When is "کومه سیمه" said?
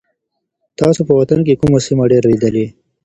1.61-2.03